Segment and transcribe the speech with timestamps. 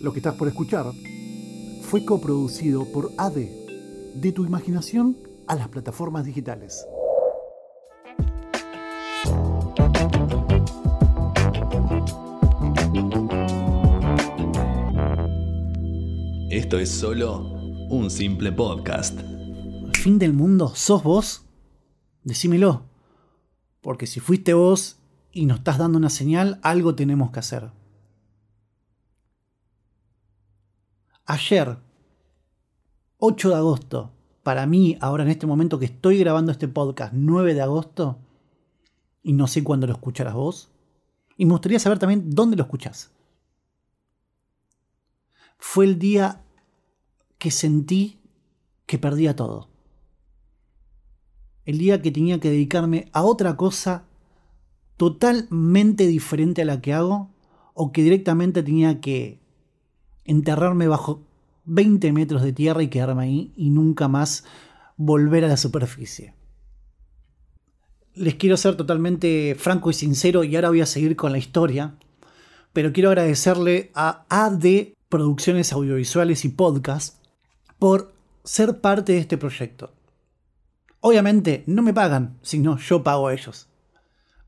[0.00, 0.86] Lo que estás por escuchar
[1.82, 6.86] fue coproducido por ADE, de tu imaginación a las plataformas digitales.
[16.48, 17.42] Esto es solo
[17.90, 19.20] un simple podcast.
[19.20, 21.44] ¿El fin del mundo sos vos?
[22.24, 22.86] Decímelo.
[23.82, 24.98] Porque si fuiste vos
[25.30, 27.79] y nos estás dando una señal, algo tenemos que hacer.
[31.30, 31.78] Ayer,
[33.18, 34.10] 8 de agosto,
[34.42, 38.18] para mí, ahora en este momento que estoy grabando este podcast, 9 de agosto,
[39.22, 40.72] y no sé cuándo lo escucharás vos,
[41.36, 43.12] y me gustaría saber también dónde lo escuchás.
[45.56, 46.42] Fue el día
[47.38, 48.18] que sentí
[48.86, 49.68] que perdía todo.
[51.64, 54.02] El día que tenía que dedicarme a otra cosa
[54.96, 57.30] totalmente diferente a la que hago
[57.74, 59.39] o que directamente tenía que
[60.24, 61.22] enterrarme bajo
[61.64, 64.44] 20 metros de tierra y quedarme ahí y nunca más
[64.96, 66.34] volver a la superficie.
[68.14, 71.94] Les quiero ser totalmente franco y sincero y ahora voy a seguir con la historia,
[72.72, 77.16] pero quiero agradecerle a AD Producciones Audiovisuales y Podcast
[77.78, 78.12] por
[78.44, 79.92] ser parte de este proyecto.
[81.00, 83.68] Obviamente no me pagan, sino yo pago a ellos.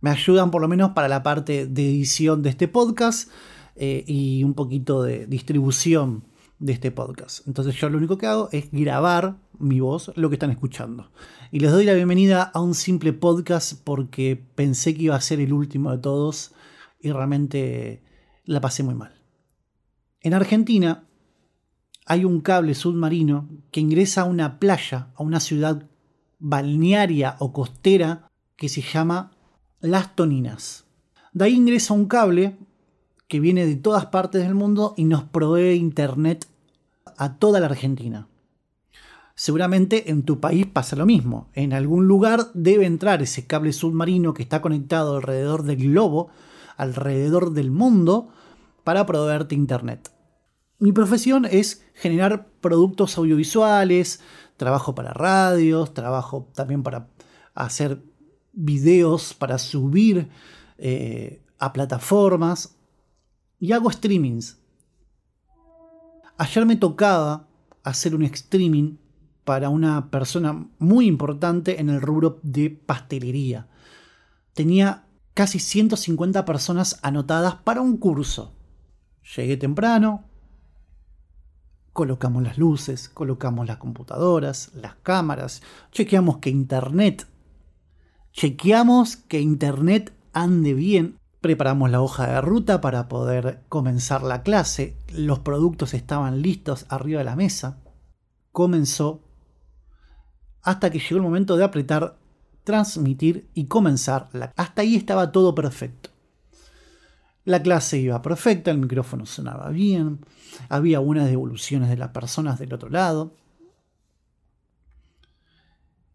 [0.00, 3.30] Me ayudan por lo menos para la parte de edición de este podcast
[3.76, 6.24] eh, y un poquito de distribución
[6.58, 7.46] de este podcast.
[7.48, 11.10] Entonces yo lo único que hago es grabar mi voz, lo que están escuchando.
[11.50, 15.40] Y les doy la bienvenida a un simple podcast porque pensé que iba a ser
[15.40, 16.52] el último de todos
[17.00, 18.02] y realmente
[18.44, 19.12] la pasé muy mal.
[20.20, 21.04] En Argentina
[22.06, 25.88] hay un cable submarino que ingresa a una playa, a una ciudad
[26.38, 29.32] balnearia o costera que se llama
[29.80, 30.84] Las Toninas.
[31.32, 32.56] De ahí ingresa un cable
[33.28, 36.46] que viene de todas partes del mundo y nos provee internet
[37.16, 38.28] a toda la Argentina.
[39.34, 41.48] Seguramente en tu país pasa lo mismo.
[41.54, 46.28] En algún lugar debe entrar ese cable submarino que está conectado alrededor del globo,
[46.76, 48.28] alrededor del mundo,
[48.84, 50.10] para proveerte internet.
[50.78, 54.20] Mi profesión es generar productos audiovisuales,
[54.56, 57.08] trabajo para radios, trabajo también para
[57.54, 58.02] hacer
[58.52, 60.28] videos, para subir
[60.78, 62.76] eh, a plataformas
[63.62, 64.58] y hago streamings.
[66.36, 67.46] Ayer me tocaba
[67.84, 68.96] hacer un streaming
[69.44, 73.68] para una persona muy importante en el rubro de pastelería.
[74.52, 78.52] Tenía casi 150 personas anotadas para un curso.
[79.36, 80.24] Llegué temprano,
[81.92, 85.62] colocamos las luces, colocamos las computadoras, las cámaras,
[85.92, 87.28] chequeamos que internet,
[88.32, 94.96] chequeamos que internet ande bien, preparamos la hoja de ruta para poder comenzar la clase,
[95.12, 97.82] los productos estaban listos arriba de la mesa,
[98.52, 99.20] comenzó
[100.62, 102.16] hasta que llegó el momento de apretar
[102.62, 104.28] transmitir y comenzar.
[104.56, 106.10] Hasta ahí estaba todo perfecto.
[107.44, 110.24] La clase iba perfecta, el micrófono sonaba bien,
[110.68, 113.34] había unas devoluciones de las personas del otro lado.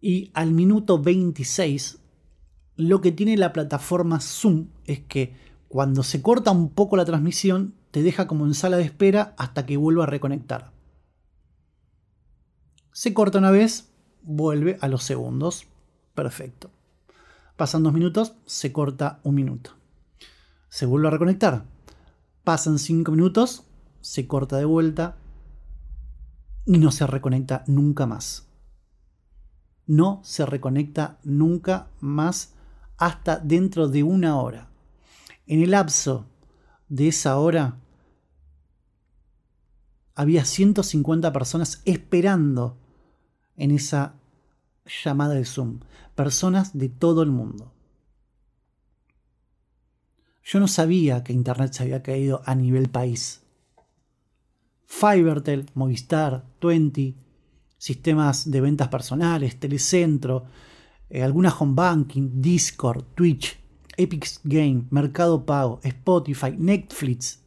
[0.00, 1.98] Y al minuto 26,
[2.78, 5.36] lo que tiene la plataforma Zoom es que
[5.68, 9.66] cuando se corta un poco la transmisión, te deja como en sala de espera hasta
[9.66, 10.72] que vuelva a reconectar.
[12.92, 13.90] Se corta una vez,
[14.22, 15.66] vuelve a los segundos.
[16.14, 16.70] Perfecto.
[17.56, 19.78] Pasan dos minutos, se corta un minuto
[20.68, 21.64] se vuelve a reconectar.
[22.44, 23.64] Pasan 5 minutos,
[24.00, 25.16] se corta de vuelta
[26.66, 28.46] y no se reconecta nunca más.
[29.86, 32.54] No se reconecta nunca más
[32.98, 34.68] hasta dentro de una hora.
[35.46, 36.26] En el lapso
[36.88, 37.78] de esa hora
[40.14, 42.76] había 150 personas esperando
[43.56, 44.14] en esa
[45.04, 45.80] llamada de Zoom.
[46.14, 47.72] Personas de todo el mundo.
[50.42, 53.42] Yo no sabía que Internet se había caído a nivel país.
[54.86, 57.14] Fivertel, Movistar, Twenty,
[57.76, 60.46] sistemas de ventas personales, Telecentro,
[61.10, 63.58] eh, alguna home banking, Discord, Twitch,
[63.96, 67.42] Epic Game, Mercado Pago, Spotify, Netflix.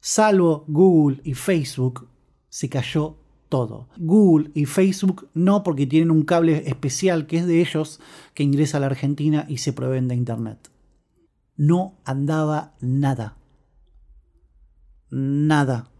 [0.00, 2.08] Salvo Google y Facebook,
[2.48, 3.16] se cayó
[3.48, 3.88] todo.
[3.96, 8.00] Google y Facebook no porque tienen un cable especial que es de ellos
[8.34, 10.70] que ingresa a la Argentina y se proveen de Internet.
[11.56, 13.36] No andaba nada.
[15.10, 15.90] Nada.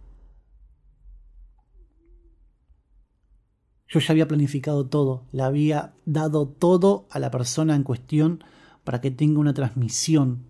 [3.88, 8.44] Yo ya había planificado todo, le había dado todo a la persona en cuestión
[8.85, 10.44] para que tenga una transmisión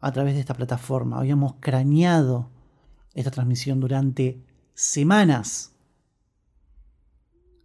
[0.00, 1.18] a través de esta plataforma.
[1.18, 2.50] Habíamos craneado
[3.14, 5.74] esta transmisión durante semanas.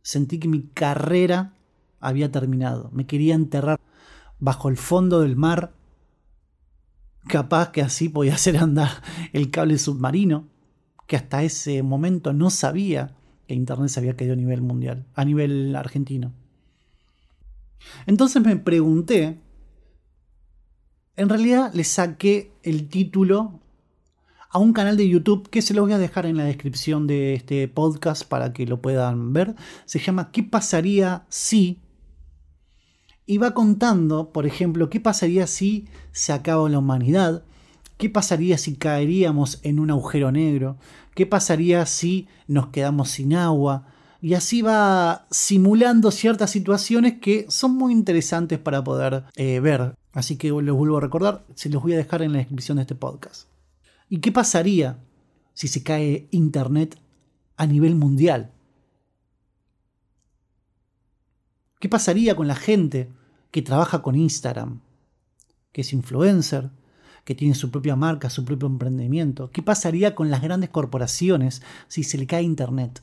[0.02, 1.54] Sentí que mi carrera
[2.00, 2.90] había terminado.
[2.92, 3.80] Me quería enterrar
[4.40, 5.76] bajo el fondo del mar.
[7.28, 8.90] Capaz que así podía hacer andar
[9.32, 10.48] el cable submarino,
[11.06, 13.16] que hasta ese momento no sabía
[13.48, 16.34] que Internet se había caído a nivel mundial, a nivel argentino.
[18.06, 19.40] Entonces me pregunté,
[21.16, 23.60] en realidad le saqué el título
[24.50, 27.34] a un canal de YouTube que se lo voy a dejar en la descripción de
[27.34, 29.56] este podcast para que lo puedan ver.
[29.86, 31.80] Se llama ¿Qué pasaría si?
[33.26, 37.44] Y va contando, por ejemplo, qué pasaría si se acaba la humanidad,
[38.04, 40.76] qué pasaría si caeríamos en un agujero negro,
[41.16, 43.88] qué pasaría si nos quedamos sin agua.
[44.20, 49.96] Y así va simulando ciertas situaciones que son muy interesantes para poder eh, ver.
[50.12, 52.82] Así que les vuelvo a recordar, se los voy a dejar en la descripción de
[52.82, 53.48] este podcast.
[54.10, 55.00] ¿Y qué pasaría
[55.54, 57.00] si se cae Internet
[57.56, 58.52] a nivel mundial?
[61.80, 63.14] ¿Qué pasaría con la gente
[63.50, 64.82] que trabaja con Instagram?
[65.72, 66.70] Que es influencer,
[67.24, 69.50] que tiene su propia marca, su propio emprendimiento.
[69.52, 73.02] ¿Qué pasaría con las grandes corporaciones si se le cae Internet?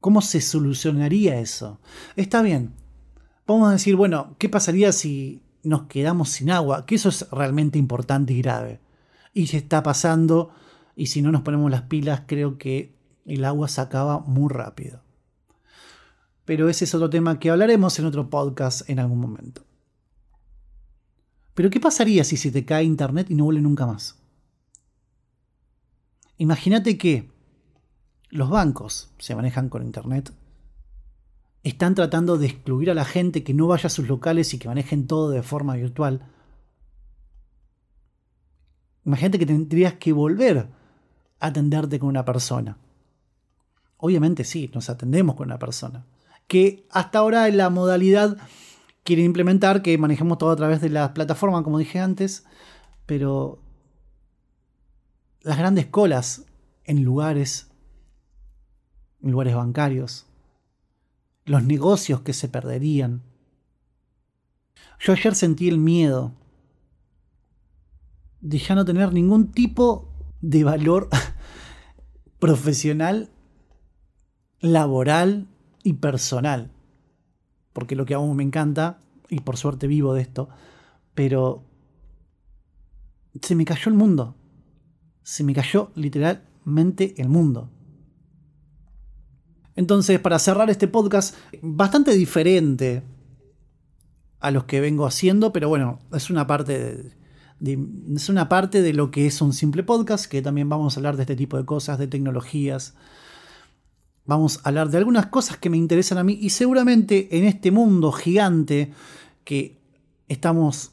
[0.00, 1.80] ¿Cómo se solucionaría eso?
[2.16, 2.72] Está bien.
[3.46, 7.78] Vamos a decir, bueno, ¿qué pasaría si nos quedamos sin agua, que eso es realmente
[7.78, 8.80] importante y grave.
[9.32, 10.50] Y se está pasando,
[10.96, 12.94] y si no nos ponemos las pilas, creo que
[13.24, 15.02] el agua se acaba muy rápido.
[16.44, 19.64] Pero ese es otro tema que hablaremos en otro podcast en algún momento.
[21.54, 24.18] Pero ¿qué pasaría si se te cae internet y no vuelve nunca más?
[26.38, 27.30] Imagínate que
[28.30, 30.32] los bancos se manejan con internet
[31.62, 34.68] están tratando de excluir a la gente que no vaya a sus locales y que
[34.68, 36.26] manejen todo de forma virtual.
[39.04, 42.78] Imagínate que tendrías que volver a atenderte con una persona.
[43.96, 46.04] Obviamente sí, nos atendemos con una persona.
[46.48, 48.36] Que hasta ahora la modalidad
[49.04, 52.44] quiere implementar que manejemos todo a través de la plataforma, como dije antes,
[53.06, 53.58] pero
[55.40, 56.44] las grandes colas
[56.84, 57.70] en lugares,
[59.22, 60.26] en lugares bancarios,
[61.44, 63.22] los negocios que se perderían.
[65.00, 66.32] Yo ayer sentí el miedo
[68.40, 70.08] de ya no tener ningún tipo
[70.40, 71.08] de valor
[72.38, 73.30] profesional,
[74.60, 75.48] laboral
[75.82, 76.70] y personal.
[77.72, 80.48] Porque lo que aún me encanta, y por suerte vivo de esto,
[81.14, 81.64] pero
[83.40, 84.36] se me cayó el mundo.
[85.22, 87.70] Se me cayó literalmente el mundo.
[89.74, 93.02] Entonces, para cerrar este podcast, bastante diferente
[94.40, 97.16] a los que vengo haciendo, pero bueno, es una parte
[97.62, 101.16] es una parte de lo que es un simple podcast, que también vamos a hablar
[101.16, 102.94] de este tipo de cosas, de tecnologías.
[104.24, 107.70] Vamos a hablar de algunas cosas que me interesan a mí y seguramente en este
[107.70, 108.92] mundo gigante
[109.44, 109.78] que
[110.28, 110.92] estamos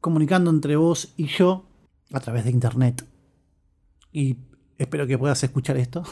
[0.00, 1.66] comunicando entre vos y yo
[2.12, 3.06] a través de internet.
[4.12, 4.36] Y
[4.78, 6.04] espero que puedas escuchar esto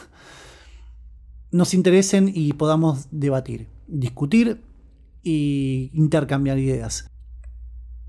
[1.53, 4.59] nos interesen y podamos debatir, discutir
[5.23, 7.07] e intercambiar ideas.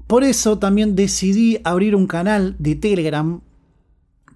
[0.07, 3.43] Por eso también decidí abrir un canal de Telegram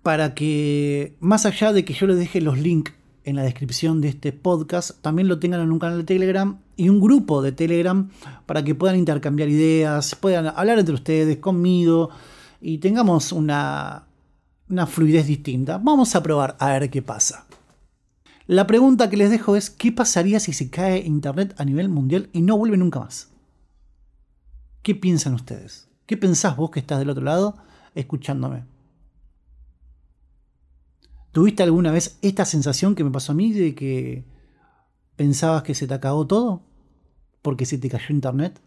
[0.02, 2.92] para que, más allá de que yo les deje los links
[3.28, 6.88] en la descripción de este podcast, también lo tengan en un canal de Telegram y
[6.88, 8.10] un grupo de Telegram
[8.46, 12.08] para que puedan intercambiar ideas, puedan hablar entre ustedes, conmigo
[12.60, 14.06] y tengamos una,
[14.70, 15.78] una fluidez distinta.
[15.78, 17.46] Vamos a probar a ver qué pasa.
[18.46, 22.30] La pregunta que les dejo es, ¿qué pasaría si se cae Internet a nivel mundial
[22.32, 23.28] y no vuelve nunca más?
[24.82, 25.90] ¿Qué piensan ustedes?
[26.06, 27.56] ¿Qué pensás vos que estás del otro lado
[27.94, 28.64] escuchándome?
[31.38, 34.24] ¿Tuviste alguna vez esta sensación que me pasó a mí de que
[35.14, 36.64] pensabas que se te acabó todo
[37.42, 38.60] porque se te cayó Internet?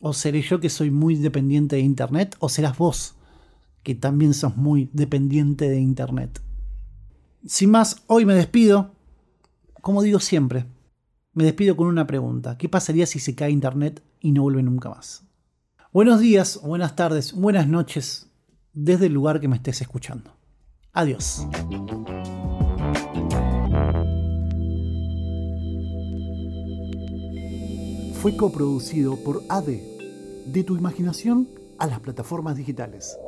[0.00, 2.34] ¿O seré yo que soy muy dependiente de Internet?
[2.40, 3.14] ¿O serás vos
[3.84, 6.42] que también sos muy dependiente de Internet?
[7.46, 8.90] Sin más, hoy me despido.
[9.82, 10.66] Como digo siempre,
[11.34, 12.58] me despido con una pregunta.
[12.58, 15.22] ¿Qué pasaría si se cae Internet y no vuelve nunca más?
[15.92, 18.28] Buenos días, buenas tardes, buenas noches,
[18.72, 20.36] desde el lugar que me estés escuchando.
[20.96, 21.46] Adiós.
[28.14, 33.18] Fue coproducido por ADE, de tu imaginación a las plataformas digitales.